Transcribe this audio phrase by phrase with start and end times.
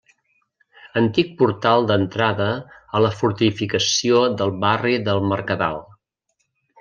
[1.01, 2.47] Antic portal d'entrada
[2.99, 5.79] a la fortificació del barri del Mercadal.